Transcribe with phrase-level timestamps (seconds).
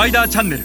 [0.00, 0.64] パイダーチャンネル。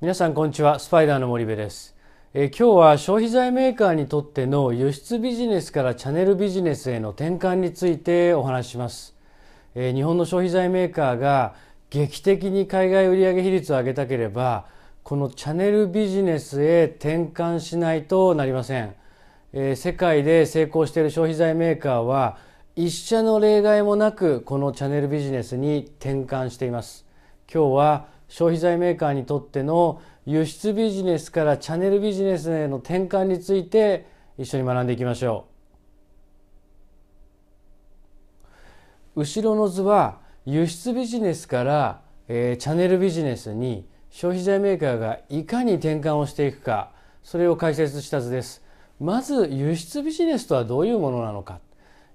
[0.00, 0.80] 皆さんこんにちは。
[0.80, 1.94] スパイダーの森部です。
[2.34, 9.14] え今日は消費財メーカーにとっての輸出ビジネスからチャネルビジネスへの転換についてお話しします、
[9.76, 11.54] え日本の消費財メーカーが
[11.90, 14.66] 劇的に海外売上比率を上げたければ
[15.04, 18.96] このチャネルビジネスへ転換しないとなりません、
[19.52, 27.04] えー世界で成功している消費財メーカーは一社の例外もなくこのチャンネルビジネスに転換しています。
[27.52, 34.06] 今日は消費財メーカーにとっての輸出ビジネスからチャンネルビジネスへの転換について
[34.38, 35.46] 一緒に学んでいきましょ
[39.16, 39.20] う。
[39.22, 46.92] 後ろの図は輸出ビジネスから、えーチャンネルビジネスに消費財メーカーがいかに転換をしていくか
[47.24, 48.62] それを解説した図です。
[49.00, 51.58] まず輸出ビジネスとはどういうものなのか。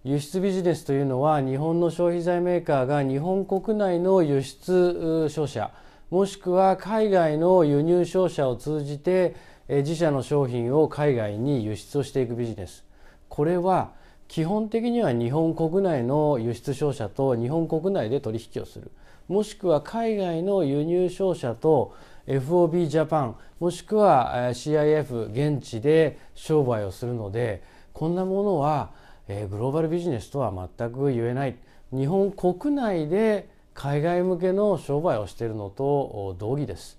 [0.05, 5.71] 輸出ビジネスというのは日本の消費財メーカーが日本国内の輸出商社
[6.11, 9.35] もしくは海外の輸入商社を通じて
[9.67, 12.85] 自社の商品を海外に輸出をしていくビジネス。
[13.29, 13.93] これは
[14.27, 18.91] 基本的には日本国内の輸出商社と日本国内で取引をする。
[19.27, 21.95] もしくは海外の輸入商社と
[22.27, 28.91] FOB ジャパンもしくは CIF 現地で商売をするのでこんなものは
[29.27, 31.55] えーグローバルビジネスとは全く言えない。
[31.91, 36.97] 日本国内で海外向けの商売をしているのと同義です。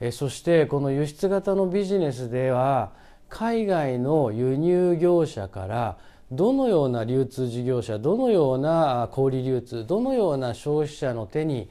[0.00, 2.92] えーそしてこの輸出型のビジネスでは
[3.28, 5.98] 海外の輸入業者から
[6.30, 11.68] どのような流通事業者どのような小売流通どのような消費者の手に、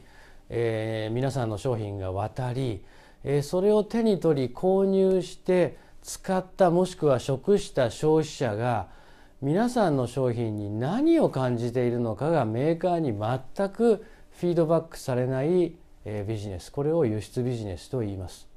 [0.50, 2.82] えー皆さんの商品が渡り、
[3.24, 8.88] えーそれを手に取り購入して使ったもしくは食した消費者が
[9.40, 15.76] 皆さんの商品に何を感じているのかがメーカーに全くフィードバックされない
[16.28, 18.48] ビジネスこれを輸出ビジネスと言います。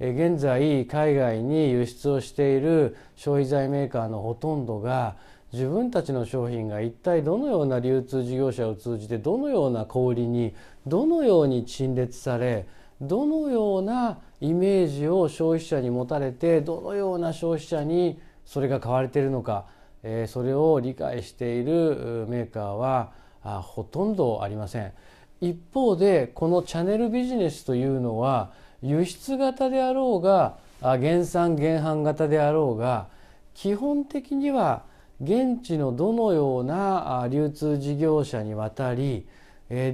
[0.00, 5.16] 現在海外に輸出をしている消費財メーカーのほとんどが
[5.52, 10.54] 自分たちの商品が一体どのような流通事業者を通じてどのような小売りに
[10.86, 12.66] どのように陳列され
[12.98, 19.66] どのようなイメージを消費者に持たれてどのような消費者にそれが買われているのか、
[20.04, 24.92] えそれを理解しているメーカーはあほとんどありません。
[25.40, 33.08] 一方でこのチャネルビジネスというのは輸出型であろうがあ原産原販型であろうが
[33.54, 34.84] 基本的には
[35.22, 39.26] 現地のどのような流通事業者に渡り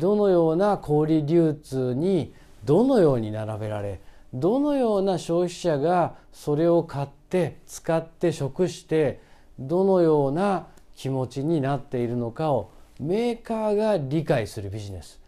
[0.00, 2.34] どのような小売流通に
[2.65, 4.00] どのように並べられ
[4.34, 9.20] どのような消費者がそれを買って使って食して
[9.60, 10.66] どのような
[10.97, 15.21] 気持ちになっているのかをメーカーが理解するビジネス。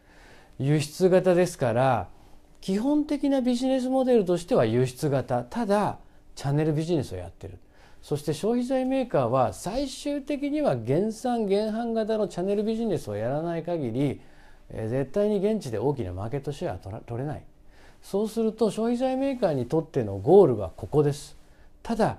[0.58, 2.08] 輸出型ですから
[2.60, 5.42] 基本的なビジネスモデルとしては輸出型。
[5.42, 5.98] ただ
[6.34, 7.58] チャンネルビジネスをやってる。
[8.02, 14.20] そして消費財メーカーは最終的には原産原販型のチャンネルビジネスをやらない限り
[14.72, 17.42] 絶対に現地で大きなマーケットシェアは取れない。
[18.02, 21.36] そうすると消費財メーカーにとってのゴールはここです。
[21.82, 22.18] ただ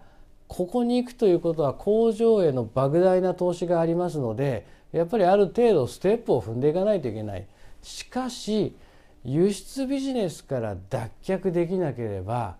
[0.53, 7.47] ここに行くということは工場への莫大な投資がありますのでやっぱりある程度ステップを踏んでいかないといけない。
[7.81, 8.75] しかし
[9.25, 12.57] 輸出ビジネスから脱却できなければ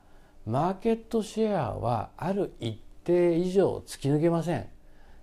[0.48, 4.66] マーケットシェアはある一定以上突き抜けません。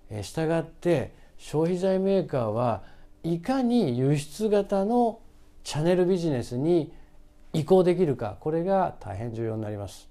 [0.09, 2.83] えしたがって消費財メーカーは
[3.23, 5.19] いかに輸出型の
[5.65, 6.93] チャンネルビジネスに
[7.51, 10.07] 移行できるかこれが大変重要になります、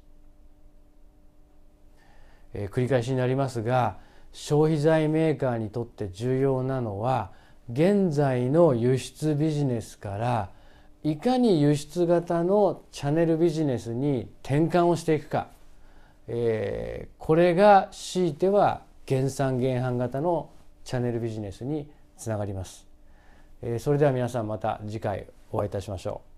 [2.55, 3.97] えー繰り返しになりますが
[4.33, 7.31] 消費財メーカーにとって重要なのは
[7.73, 10.51] 現在の輸出ビジネスから
[11.03, 15.49] いかに輸出型のチャネルビジネスに転換をしていくか、
[16.29, 20.51] えーこれが強いては原産原販型の
[20.85, 22.87] チャネルビジネスにつながります。
[23.63, 26.30] えーそれでは皆さんまた次回お会いいたしましょう。